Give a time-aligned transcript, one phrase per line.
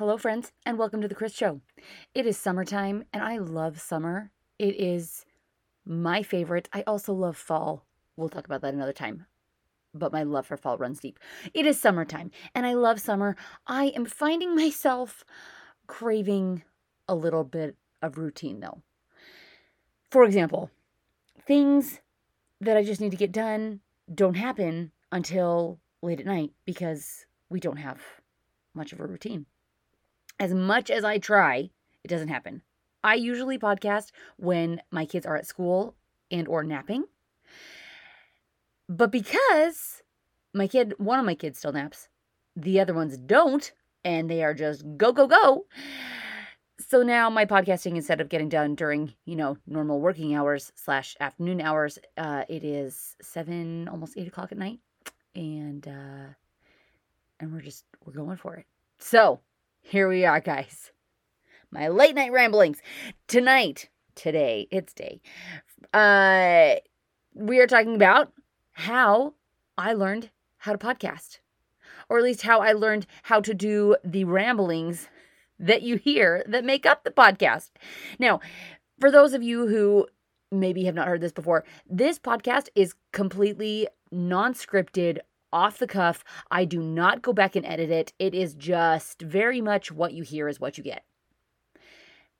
[0.00, 1.60] Hello, friends, and welcome to the Chris Show.
[2.14, 4.30] It is summertime, and I love summer.
[4.58, 5.26] It is
[5.84, 6.70] my favorite.
[6.72, 7.84] I also love fall.
[8.16, 9.26] We'll talk about that another time.
[9.92, 11.18] But my love for fall runs deep.
[11.52, 13.36] It is summertime, and I love summer.
[13.66, 15.22] I am finding myself
[15.86, 16.62] craving
[17.06, 18.80] a little bit of routine, though.
[20.10, 20.70] For example,
[21.46, 22.00] things
[22.58, 23.80] that I just need to get done
[24.14, 28.00] don't happen until late at night because we don't have
[28.72, 29.44] much of a routine.
[30.40, 31.68] As much as I try,
[32.02, 32.62] it doesn't happen.
[33.04, 35.94] I usually podcast when my kids are at school
[36.30, 37.04] and or napping.
[38.88, 40.02] But because
[40.54, 42.08] my kid, one of my kids still naps,
[42.56, 43.70] the other ones don't,
[44.02, 45.66] and they are just go, go, go.
[46.78, 51.16] So now my podcasting, instead of getting done during, you know, normal working hours slash
[51.20, 54.80] afternoon hours, uh, it is seven, almost eight o'clock at night.
[55.34, 56.32] And uh
[57.38, 58.66] and we're just we're going for it.
[58.98, 59.40] So
[59.90, 60.92] here we are, guys.
[61.72, 62.78] My late night ramblings.
[63.26, 65.20] Tonight, today, it's day.
[65.92, 66.76] Uh
[67.34, 68.32] we are talking about
[68.72, 69.34] how
[69.76, 71.40] I learned how to podcast.
[72.08, 75.08] Or at least how I learned how to do the ramblings
[75.58, 77.70] that you hear that make up the podcast.
[78.18, 78.40] Now,
[79.00, 80.06] for those of you who
[80.52, 85.18] maybe have not heard this before, this podcast is completely non scripted,
[85.52, 86.24] off the cuff.
[86.50, 88.12] I do not go back and edit it.
[88.18, 91.04] It is just very much what you hear is what you get.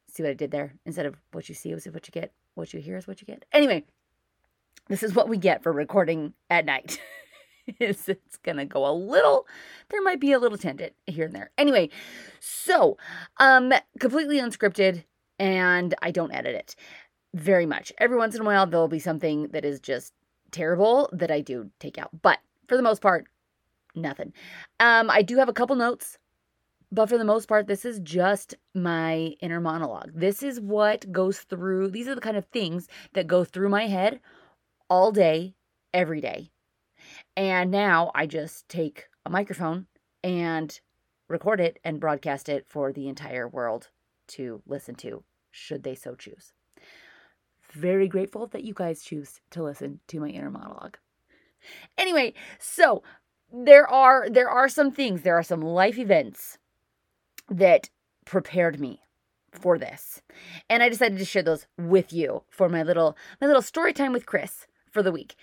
[0.08, 0.74] See what I did there?
[0.84, 3.26] Instead of what you see is what you get, what you hear is what you
[3.26, 3.44] get.
[3.52, 3.84] Anyway,
[4.88, 7.00] this is what we get for recording at night.
[7.78, 9.46] is it's gonna go a little
[9.90, 11.88] there might be a little tangent here and there anyway
[12.40, 12.96] so
[13.38, 15.04] um completely unscripted
[15.38, 16.74] and i don't edit it
[17.34, 20.12] very much every once in a while there'll be something that is just
[20.50, 22.38] terrible that i do take out but
[22.70, 23.26] for the most part
[23.94, 24.32] nothing
[24.78, 26.16] um i do have a couple notes
[26.92, 31.40] but for the most part this is just my inner monologue this is what goes
[31.40, 34.20] through these are the kind of things that go through my head
[34.88, 35.54] all day
[35.92, 36.50] every day
[37.36, 39.86] and now I just take a microphone
[40.22, 40.78] and
[41.28, 43.88] record it and broadcast it for the entire world
[44.28, 46.52] to listen to, should they so choose.
[47.72, 50.98] Very grateful that you guys choose to listen to my inner monologue.
[51.98, 53.02] Anyway, so
[53.52, 56.58] there are there are some things, there are some life events
[57.48, 57.90] that
[58.24, 59.00] prepared me
[59.52, 60.22] for this.
[60.68, 64.12] And I decided to share those with you for my little my little story time
[64.12, 65.36] with Chris for the week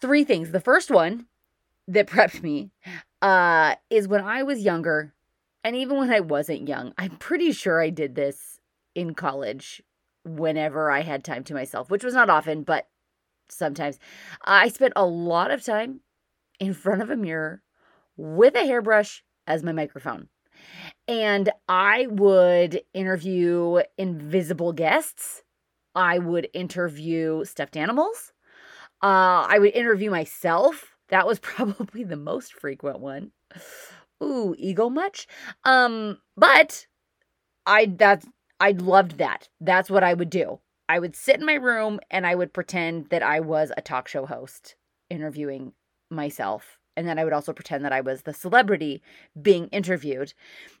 [0.00, 0.50] three things.
[0.50, 1.26] The first one
[1.88, 2.70] that prepped me
[3.22, 5.14] uh, is when I was younger,
[5.64, 8.60] and even when I wasn't young, I'm pretty sure I did this
[8.94, 9.82] in college
[10.24, 12.88] whenever I had time to myself, which was not often, but
[13.48, 13.98] sometimes.
[14.44, 16.00] I spent a lot of time
[16.60, 17.62] in front of a mirror
[18.16, 20.28] with a hairbrush as my microphone.
[21.08, 25.42] And I would interview invisible guests.
[25.94, 28.32] I would interview stuffed animals.
[29.02, 30.96] Uh, I would interview myself.
[31.08, 33.32] That was probably the most frequent one.
[34.22, 35.26] Ooh, ego much?
[35.64, 36.86] Um, but
[37.66, 38.24] I that
[38.60, 39.48] I loved that.
[39.60, 40.60] That's what I would do.
[40.88, 44.08] I would sit in my room and I would pretend that I was a talk
[44.08, 44.76] show host
[45.10, 45.72] interviewing
[46.10, 46.78] myself.
[46.96, 49.02] And then I would also pretend that I was the celebrity
[49.40, 50.34] being interviewed.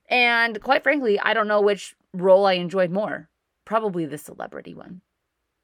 [0.08, 3.30] And quite frankly, I don't know which role I enjoyed more.
[3.64, 5.00] Probably the celebrity one.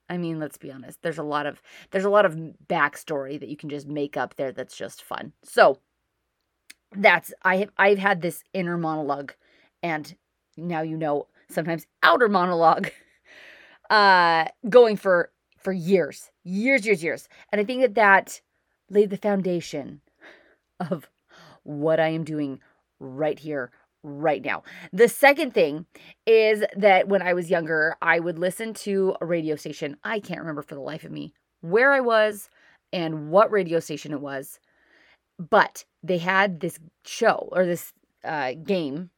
[0.08, 1.02] I mean, let's be honest.
[1.02, 1.60] There's a lot of
[1.90, 5.32] there's a lot of backstory that you can just make up there that's just fun.
[5.44, 5.80] So
[6.96, 9.32] that's I have I've had this inner monologue
[9.82, 10.16] and
[10.56, 12.90] now you know sometimes outer monologue
[13.90, 18.40] uh going for for years years years years and i think that that
[18.90, 20.00] laid the foundation
[20.80, 21.08] of
[21.62, 22.60] what i am doing
[23.00, 23.70] right here
[24.02, 24.62] right now.
[24.92, 25.86] The second thing
[26.26, 29.96] is that when I was younger, I would listen to a radio station.
[30.04, 32.48] I can't remember for the life of me where I was
[32.92, 34.60] and what radio station it was,
[35.38, 37.92] but they had this show or this
[38.24, 39.10] uh, game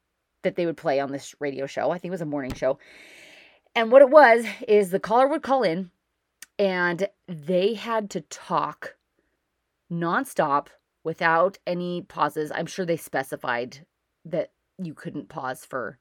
[0.43, 1.91] that they would play on this radio show.
[1.91, 2.79] I think it was a morning show.
[3.75, 5.91] And what it was is the caller would call in
[6.59, 8.97] and they had to talk
[9.91, 10.69] nonstop
[11.05, 12.53] without any pauses.
[12.55, 13.87] I'm sure they specified
[14.25, 15.99] that you couldn't pause for,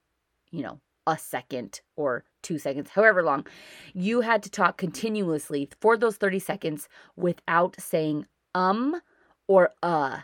[0.51, 3.45] you know, a second or two seconds, however long.
[3.93, 9.01] You had to talk continuously for those 30 seconds without saying um
[9.47, 10.19] or uh.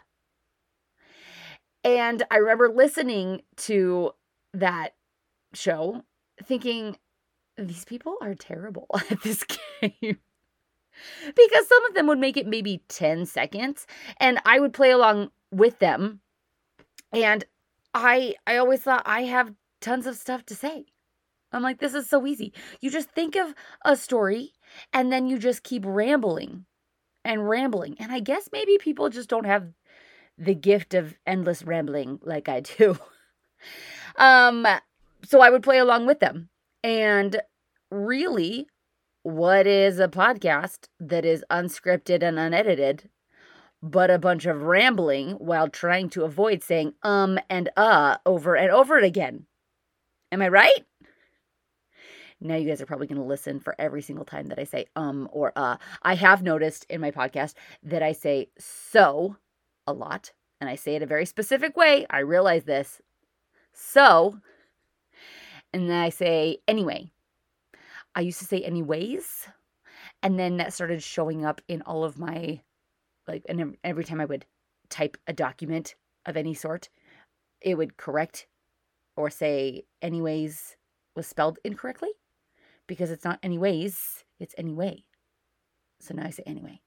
[1.83, 4.11] And I remember listening to
[4.53, 4.95] that
[5.53, 6.03] show
[6.43, 6.97] thinking,
[7.57, 10.19] these people are terrible at this game.
[11.35, 13.87] because some of them would make it maybe 10 seconds
[14.19, 16.21] and I would play along with them.
[17.11, 17.45] And
[17.93, 20.85] I I always thought I have tons of stuff to say.
[21.51, 22.51] I'm like, this is so easy.
[22.81, 23.53] You just think of
[23.85, 24.51] a story
[24.91, 26.65] and then you just keep rambling
[27.23, 27.95] and rambling.
[27.99, 29.69] And I guess maybe people just don't have
[30.37, 32.97] the gift of endless rambling like I do.
[34.17, 34.67] um,
[35.23, 36.49] so I would play along with them.
[36.85, 37.41] And
[37.89, 38.67] really,
[39.23, 43.09] what is a podcast that is unscripted and unedited,
[43.81, 48.69] but a bunch of rambling while trying to avoid saying um and uh over and
[48.69, 49.47] over again?
[50.31, 50.85] Am I right?
[52.39, 54.85] Now you guys are probably going to listen for every single time that I say
[54.95, 55.77] um or uh.
[56.03, 59.37] I have noticed in my podcast that I say so
[59.87, 62.05] a lot and I say it a very specific way.
[62.11, 63.01] I realize this.
[63.73, 64.39] So,
[65.75, 67.11] and then I say anyway.
[68.15, 69.45] I used to say anyways,
[70.23, 72.61] and then that started showing up in all of my
[73.27, 74.45] like and every time I would
[74.89, 75.95] type a document
[76.25, 76.87] of any sort,
[77.59, 78.47] it would correct
[79.17, 80.77] or say anyways
[81.13, 82.11] was spelled incorrectly
[82.87, 85.03] because it's not anyways, it's anyway.
[85.99, 86.79] So now I say anyway.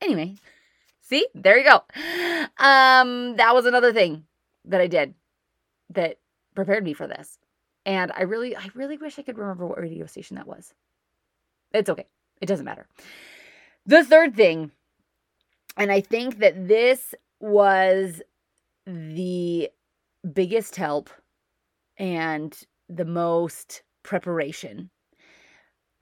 [0.00, 0.36] Anyway,
[1.02, 1.26] see?
[1.34, 1.82] There you go.
[2.56, 4.24] Um that was another thing
[4.64, 5.12] that I did
[5.90, 6.16] that
[6.54, 7.38] prepared me for this.
[7.84, 10.72] And I really I really wish I could remember what radio station that was.
[11.72, 12.06] It's okay.
[12.40, 12.86] It doesn't matter.
[13.86, 14.70] The third thing
[15.76, 18.22] and I think that this was
[18.86, 19.70] the
[20.32, 21.10] biggest help
[21.96, 22.56] and
[22.88, 24.90] the most preparation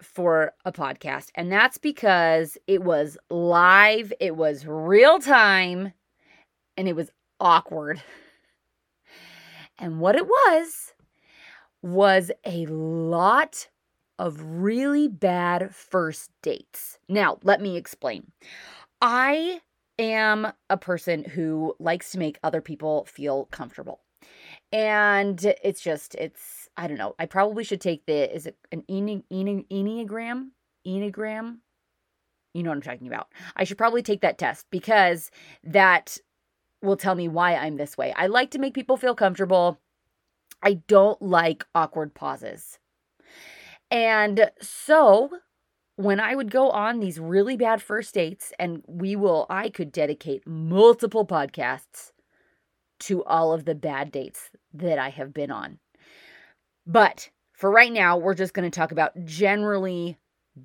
[0.02, 1.28] for a podcast.
[1.34, 5.92] And that's because it was live, it was real time,
[6.76, 8.02] and it was awkward.
[9.78, 10.92] And what it was,
[11.82, 13.68] was a lot
[14.18, 16.98] of really bad first dates.
[17.08, 18.32] Now, let me explain.
[19.00, 19.60] I
[19.98, 24.00] am a person who likes to make other people feel comfortable.
[24.72, 27.14] And it's just, it's, I don't know.
[27.18, 30.48] I probably should take the, is it an ene, ene, Enneagram?
[30.86, 31.58] Enneagram?
[32.54, 33.28] You know what I'm talking about.
[33.56, 35.30] I should probably take that test because
[35.64, 36.18] that
[36.82, 38.12] will tell me why I'm this way.
[38.16, 39.80] I like to make people feel comfortable.
[40.62, 42.78] I don't like awkward pauses.
[43.90, 45.30] And so
[45.96, 49.92] when I would go on these really bad first dates, and we will, I could
[49.92, 52.12] dedicate multiple podcasts
[53.00, 55.78] to all of the bad dates that I have been on.
[56.86, 60.18] But for right now, we're just going to talk about generally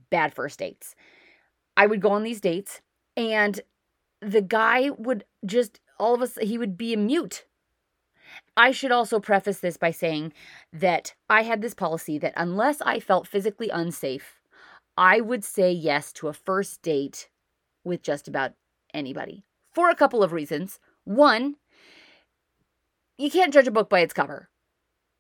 [0.10, 0.96] bad first dates.
[1.78, 2.82] I would go on these dates,
[3.18, 3.60] and
[4.22, 7.46] the guy would just all of us, he would be a mute.
[8.58, 10.34] I should also preface this by saying
[10.72, 14.40] that I had this policy that unless I felt physically unsafe,
[14.98, 17.30] I would say yes to a first date
[17.84, 18.54] with just about
[18.94, 19.44] anybody
[19.74, 20.80] for a couple of reasons.
[21.04, 21.56] One,
[23.18, 24.50] you can't judge a book by its cover,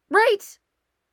[0.09, 0.59] right?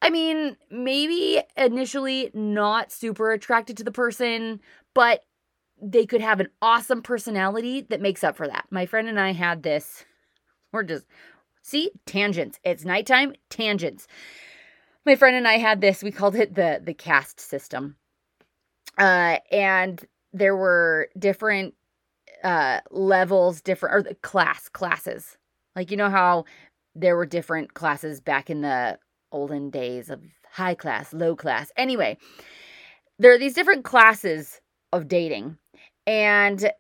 [0.01, 4.61] I mean, maybe initially not super attracted to the person,
[4.95, 5.25] but
[5.81, 8.67] they could have an awesome personality that makes up for that.
[8.71, 10.05] My friend and I had this.
[10.73, 11.05] We're just,
[11.63, 12.59] see, tangents.
[12.65, 14.07] It's nighttime, tangents.
[15.07, 16.03] My friend and I had this.
[16.03, 17.97] We called it the the caste system,
[18.99, 21.75] uh, and there were different
[22.45, 25.39] uh levels, different or class classes.
[25.75, 26.45] Like you know how
[26.95, 28.99] there were different classes back in the
[29.33, 30.23] olden days of
[30.53, 31.73] high class, low class.
[31.77, 32.19] Anyway,
[33.19, 34.61] there are these different classes
[34.93, 35.57] of dating,
[36.07, 36.71] and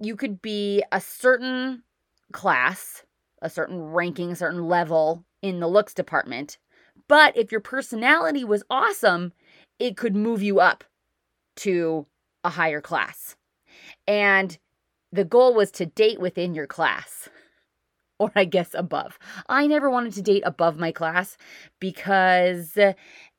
[0.00, 1.82] you could be a certain
[2.32, 3.02] class,
[3.46, 6.58] a certain ranking, a certain level in the looks department.
[7.08, 9.32] But if your personality was awesome,
[9.78, 10.82] it could move you up
[11.58, 12.06] to
[12.42, 13.36] a higher class.
[14.06, 14.58] And
[15.12, 17.28] the goal was to date within your class
[18.18, 19.16] or I guess above.
[19.48, 21.36] I never wanted to date above my class
[21.78, 22.76] because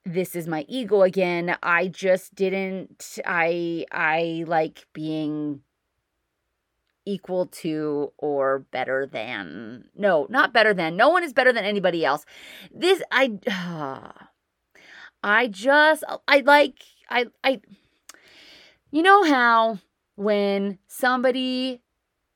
[0.05, 1.57] this is my ego again.
[1.61, 5.61] I just didn't I I like being
[7.07, 9.85] equal to or better than.
[9.95, 10.97] No, not better than.
[10.97, 12.25] No one is better than anybody else.
[12.73, 14.25] This I uh,
[15.23, 17.61] I just I like I I
[18.91, 19.79] you know how
[20.15, 21.81] when somebody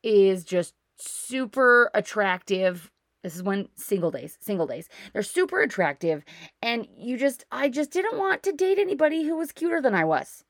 [0.02, 2.90] is just super attractive.
[3.22, 4.88] This is when single days, single days.
[5.12, 6.24] They're super attractive.
[6.60, 10.04] And you just, I just didn't want to date anybody who was cuter than I
[10.04, 10.44] was.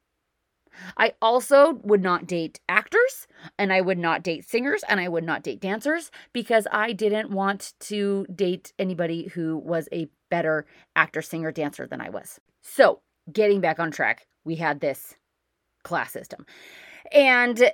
[0.97, 3.27] I also would not date actors
[3.59, 7.31] and I would not date singers and I would not date dancers because I didn't
[7.31, 12.41] want to date anybody who was a better actor, singer, dancer than I was.
[12.63, 13.01] So,
[13.33, 15.15] getting back on track, we had this
[15.83, 16.47] class system.
[17.13, 17.71] And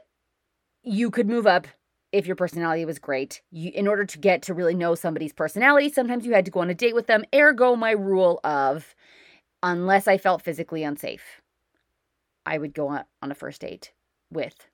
[0.83, 1.67] you could move up
[2.13, 3.43] if your personality was great.
[3.51, 6.61] You, in order to get to really know somebody's personality, sometimes you had to go
[6.61, 7.25] on a date with them.
[7.35, 8.95] Ergo, my rule of
[9.63, 11.43] unless I felt physically unsafe,
[12.49, 13.93] I would go on, on a first date
[14.31, 14.67] with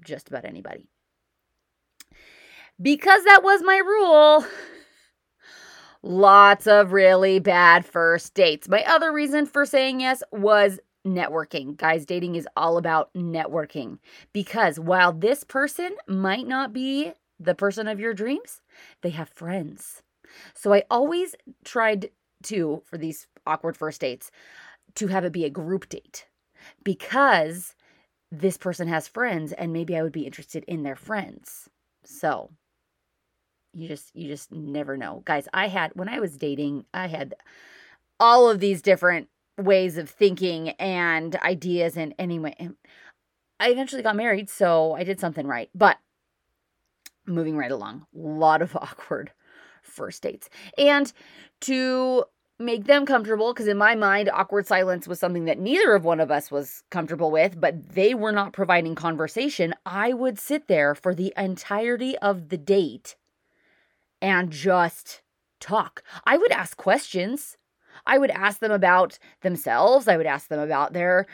[0.00, 0.88] just about anybody.
[2.80, 4.46] Because that was my rule,
[6.04, 8.68] lots of really bad first dates.
[8.68, 11.76] My other reason for saying yes was networking.
[11.76, 13.98] Guys, dating is all about networking
[14.32, 18.60] because while this person might not be the person of your dreams,
[19.02, 20.04] they have friends.
[20.54, 22.10] So I always tried
[22.44, 24.30] to, for these awkward first dates,
[24.94, 26.26] to have it be a group date
[26.84, 27.74] because
[28.30, 31.68] this person has friends and maybe I would be interested in their friends.
[32.04, 32.50] So
[33.74, 35.22] you just you just never know.
[35.24, 37.34] Guys, I had when I was dating, I had
[38.20, 42.54] all of these different ways of thinking and ideas and anyway
[43.58, 45.98] i eventually got married so i did something right but
[47.26, 49.32] moving right along a lot of awkward
[49.82, 51.12] first dates and
[51.60, 52.22] to
[52.58, 56.20] make them comfortable because in my mind awkward silence was something that neither of one
[56.20, 60.94] of us was comfortable with but they were not providing conversation i would sit there
[60.94, 63.14] for the entirety of the date
[64.20, 65.22] and just
[65.60, 67.56] talk i would ask questions
[68.06, 70.08] I would ask them about themselves.
[70.08, 71.26] I would ask them about their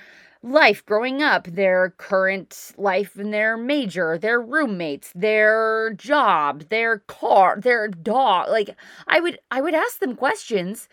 [0.43, 7.59] life growing up, their current life in their major, their roommates, their job, their car,
[7.59, 8.51] their dog.
[8.51, 8.77] Like
[9.09, 10.89] I would I would ask them questions.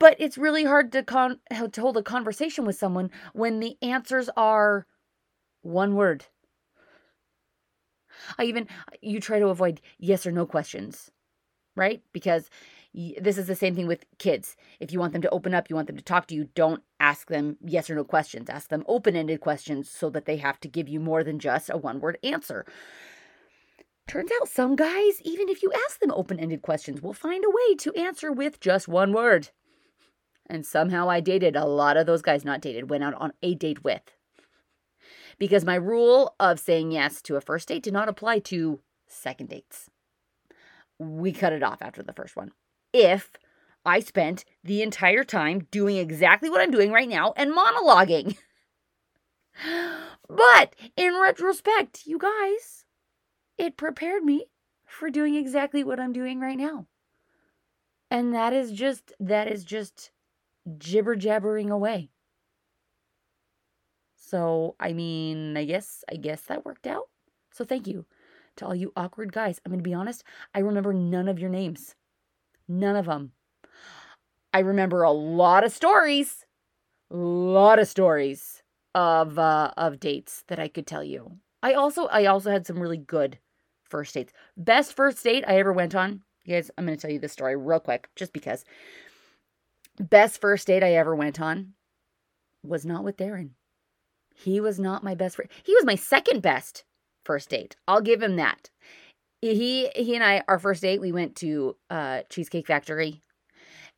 [0.00, 4.28] But it's really hard to con to hold a conversation with someone when the answers
[4.36, 4.86] are
[5.62, 6.24] one word.
[8.38, 8.66] I even
[9.00, 11.10] you try to avoid yes or no questions,
[11.76, 12.02] right?
[12.12, 12.50] Because
[12.92, 14.56] this is the same thing with kids.
[14.80, 16.82] If you want them to open up, you want them to talk to you, don't
[16.98, 18.50] ask them yes or no questions.
[18.50, 21.70] Ask them open ended questions so that they have to give you more than just
[21.70, 22.64] a one word answer.
[24.08, 27.50] Turns out some guys, even if you ask them open ended questions, will find a
[27.50, 29.50] way to answer with just one word.
[30.50, 33.54] And somehow I dated a lot of those guys, not dated, went out on a
[33.54, 34.02] date with.
[35.38, 39.48] Because my rule of saying yes to a first date did not apply to second
[39.48, 39.88] dates.
[40.98, 42.50] We cut it off after the first one
[42.92, 43.30] if
[43.86, 48.36] I spent the entire time doing exactly what I'm doing right now and monologuing.
[50.28, 52.84] but in retrospect, you guys,
[53.56, 54.46] it prepared me
[54.84, 56.88] for doing exactly what I'm doing right now.
[58.10, 60.10] And that is just, that is just
[60.78, 62.10] jibber jabbering away.
[64.16, 67.08] So, I mean, I guess, I guess that worked out.
[67.52, 68.06] So, thank you
[68.56, 69.60] to all you awkward guys.
[69.64, 70.22] I'm going to be honest,
[70.54, 71.94] I remember none of your names.
[72.68, 73.32] None of them.
[74.52, 76.46] I remember a lot of stories,
[77.10, 78.62] a lot of stories
[78.94, 81.38] of uh, of dates that I could tell you.
[81.62, 83.38] I also I also had some really good
[83.84, 84.32] first dates.
[84.56, 86.22] Best first date I ever went on.
[86.44, 88.64] You guys, I'm going to tell you this story real quick just because.
[90.00, 91.74] Best first date I ever went on
[92.64, 93.50] was not with Darren.
[94.34, 95.50] He was not my best friend.
[95.62, 96.84] He was my second best
[97.24, 97.76] first date.
[97.86, 98.70] I'll give him that
[99.40, 103.22] he he and I our first date we went to uh Cheesecake Factory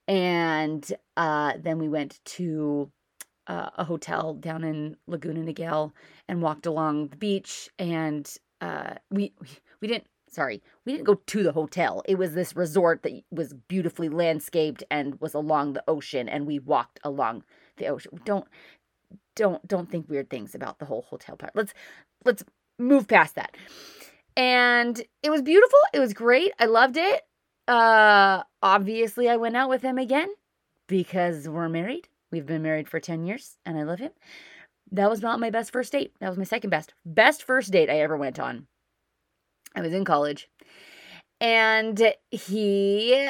[0.07, 2.91] and uh then we went to
[3.49, 5.93] uh, a hotel down in Laguna Niguel
[6.29, 8.31] and walked along the beach and
[8.61, 9.33] uh we
[9.81, 13.55] we didn't sorry we didn't go to the hotel it was this resort that was
[13.69, 17.45] beautifully landscaped and was along the ocean and we walked along
[17.77, 18.47] the ocean don't
[19.37, 21.75] don't don't think weird things about the whole hotel part let's
[22.25, 22.43] let's
[22.79, 23.55] move past that
[24.37, 25.79] and it was beautiful.
[25.93, 26.53] It was great.
[26.59, 27.23] I loved it.
[27.69, 30.29] Uh obviously I went out with him again
[30.89, 32.09] because we're married.
[32.31, 34.13] We've been married for 10 years and I love him.
[34.91, 36.13] That was not my best first date.
[36.21, 36.93] That was my second best.
[37.05, 38.67] Best first date I ever went on.
[39.75, 40.49] I was in college.
[41.41, 43.29] And he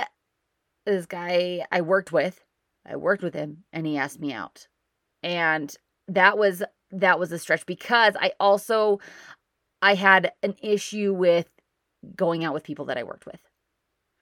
[0.85, 2.45] this guy I worked with,
[2.87, 4.67] I worked with him and he asked me out.
[5.23, 5.75] And
[6.09, 9.01] that was that was a stretch because I also
[9.81, 11.49] I had an issue with
[12.17, 13.41] going out with people that I worked with.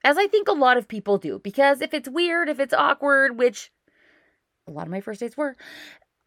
[0.04, 3.38] As I think a lot of people do, because if it's weird, if it's awkward,
[3.38, 3.70] which
[4.66, 5.56] a lot of my first dates were,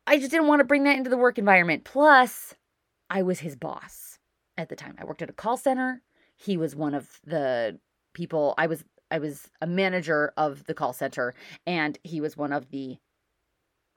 [0.06, 1.84] I just didn't want to bring that into the work environment.
[1.84, 2.54] Plus,
[3.10, 4.13] I was his boss
[4.58, 4.96] at the time.
[5.00, 6.02] I worked at a call center.
[6.36, 7.80] He was one of the
[8.14, 11.34] people I was I was a manager of the call center
[11.66, 12.98] and he was one of the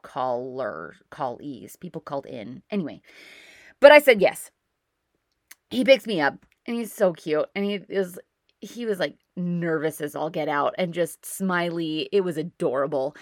[0.03, 1.77] caller callees.
[1.77, 2.63] People called in.
[2.71, 3.01] Anyway,
[3.81, 4.51] but I said yes
[5.71, 8.19] he picks me up and he's so cute and he is
[8.61, 13.15] he was like nervous as all get out and just smiley it was adorable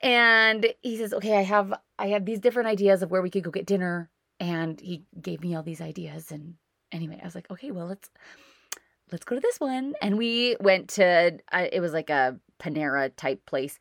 [0.00, 3.42] and he says okay i have i have these different ideas of where we could
[3.44, 6.54] go get dinner and he gave me all these ideas and
[6.92, 8.10] Anyway, I was like, okay, well, let's
[9.12, 9.94] let's go to this one.
[10.02, 13.78] And we went to it was like a Panera type place.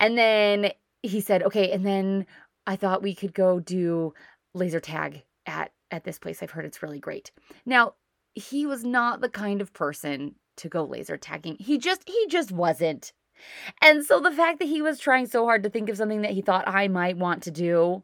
[0.00, 0.72] And then
[1.02, 2.26] he said, okay, and then
[2.66, 4.14] I thought we could go do
[4.54, 6.42] laser tag at at this place.
[6.42, 7.32] I've heard it's really great.
[7.66, 7.94] Now,
[8.34, 11.56] he was not the kind of person to go laser tagging.
[11.58, 13.12] He just he just wasn't.
[13.80, 16.32] And so the fact that he was trying so hard to think of something that
[16.32, 18.02] he thought I might want to do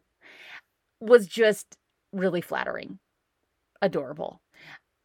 [1.00, 1.76] was just
[2.12, 2.98] really flattering.
[3.80, 4.40] Adorable.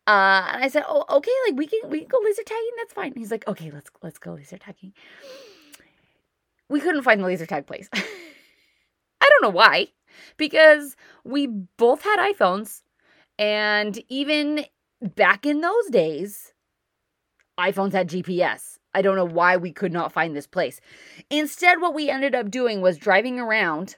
[0.06, 2.72] Uh, and I said, "Oh, okay, like we can we can go laser tagging.
[2.78, 4.94] That's fine." He's like, "Okay, let's let's go laser tagging."
[6.70, 7.90] We couldn't find the laser tag place.
[7.94, 9.90] I don't know why,
[10.38, 12.82] because we both had iPhones,
[13.40, 14.66] and even
[15.02, 16.54] back in those days,
[17.58, 18.80] iPhones had GPS.
[18.94, 20.82] I don't know why we could not find this place.
[21.30, 23.96] Instead, what we ended up doing was driving around.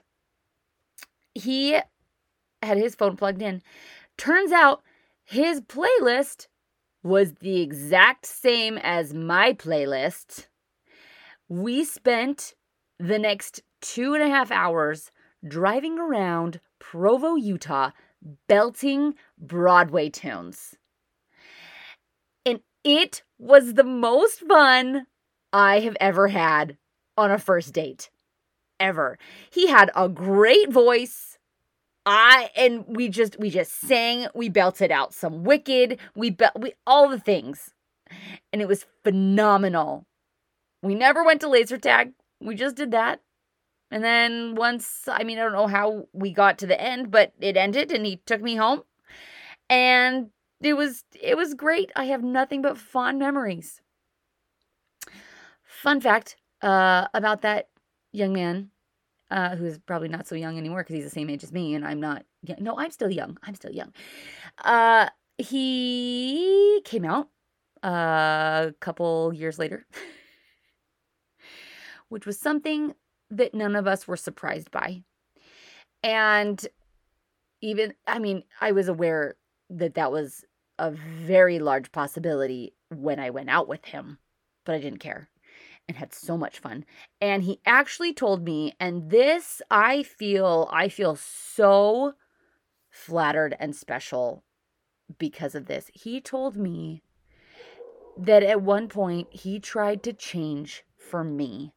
[1.33, 1.79] He
[2.61, 3.61] had his phone plugged in.
[4.17, 4.81] Turns out
[5.23, 6.47] his playlist
[7.03, 10.47] was the exact same as my playlist.
[11.47, 12.55] We spent
[12.99, 15.11] the next two and a half hours
[15.47, 17.91] driving around Provo, Utah,
[18.47, 20.75] belting Broadway tunes.
[22.45, 25.07] And it was the most fun
[25.53, 26.77] I have ever had
[27.17, 28.09] on a first date.
[28.79, 29.17] Ever.
[29.49, 31.34] He had a great voice.
[32.05, 36.73] I and we just we just sang, we belted out some wicked, we be, we
[36.85, 37.73] all the things.
[38.53, 40.05] And it was phenomenal.
[40.83, 42.13] We never went to laser tag.
[42.39, 43.21] We just did that.
[43.89, 47.33] And then once, I mean, I don't know how we got to the end, but
[47.39, 48.83] it ended and he took me home.
[49.69, 50.29] And
[50.61, 51.91] it was it was great.
[51.95, 53.81] I have nothing but fond memories.
[55.63, 57.69] Fun fact uh, about that
[58.11, 58.69] young man
[59.31, 61.85] uh, who's probably not so young anymore because he's the same age as me, and
[61.85, 62.25] I'm not.
[62.43, 62.57] Young.
[62.61, 63.37] No, I'm still young.
[63.43, 63.93] I'm still young.
[64.63, 67.29] Uh, he came out
[67.83, 69.85] a couple years later,
[72.09, 72.93] which was something
[73.31, 75.03] that none of us were surprised by,
[76.03, 76.65] and
[77.61, 79.35] even I mean, I was aware
[79.69, 80.45] that that was
[80.77, 84.19] a very large possibility when I went out with him,
[84.65, 85.29] but I didn't care
[85.87, 86.85] and had so much fun.
[87.21, 92.13] And he actually told me, and this I feel I feel so
[92.89, 94.43] flattered and special
[95.17, 95.91] because of this.
[95.93, 97.03] He told me
[98.17, 101.73] that at one point he tried to change for me.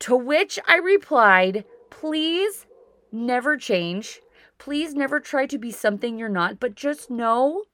[0.00, 2.66] To which I replied, please
[3.10, 4.20] never change.
[4.58, 7.64] Please never try to be something you're not, but just know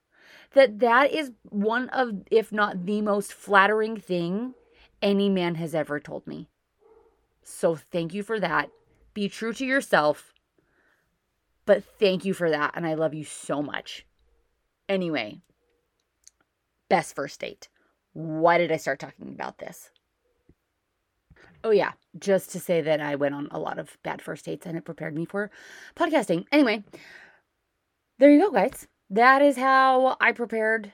[0.53, 4.55] that that is one of, if not the most flattering thing
[5.03, 6.49] any man has ever told me.
[7.43, 8.71] So thank you for that.
[9.15, 10.33] Be true to yourself.
[11.65, 12.73] But thank you for that.
[12.75, 14.07] And I love you so much.
[14.89, 15.41] Anyway,
[16.89, 17.69] best first date.
[18.13, 19.91] Why did I start talking about this?
[21.63, 24.67] Oh, yeah, just to say that I went on a lot of bad first dates
[24.67, 25.51] and it prepared me for
[25.97, 26.47] podcasting.
[26.53, 26.85] Anyway,
[28.19, 28.87] there you go, guys.
[29.11, 30.93] That is how I prepared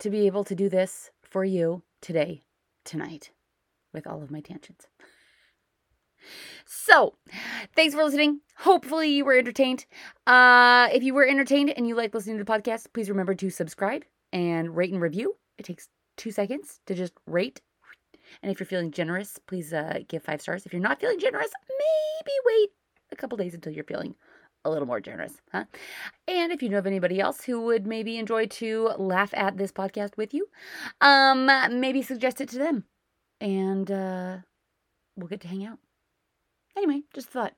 [0.00, 2.42] to be able to do this for you today,
[2.84, 3.30] tonight
[3.92, 4.86] with all of my tangents.
[6.66, 7.14] So,
[7.76, 8.40] thanks for listening.
[8.58, 9.86] Hopefully, you were entertained.
[10.26, 13.50] Uh, if you were entertained and you like listening to the podcast, please remember to
[13.50, 15.36] subscribe and rate and review.
[15.58, 17.60] It takes two seconds to just rate.
[18.42, 20.64] And if you're feeling generous, please uh, give five stars.
[20.64, 22.70] If you're not feeling generous, maybe wait
[23.12, 24.14] a couple days until you're feeling
[24.64, 25.64] a little more generous, huh?
[26.26, 29.72] And if you know of anybody else who would maybe enjoy to laugh at this
[29.72, 30.48] podcast with you,
[31.00, 31.46] um,
[31.80, 32.84] maybe suggest it to them
[33.40, 34.38] and uh,
[35.16, 35.78] we'll get to hang out.
[36.76, 37.54] Anyway, just thought.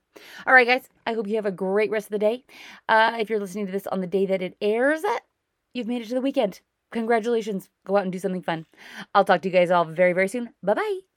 [0.46, 2.44] All right, guys, I hope you have a great rest of the day.
[2.88, 5.02] Uh, if you're listening to this on the day that it airs,
[5.72, 6.60] you've made it to the weekend.
[6.92, 7.68] Congratulations.
[7.86, 8.66] Go out and do something fun.
[9.14, 10.50] I'll talk to you guys all very, very soon.
[10.62, 11.15] Bye bye.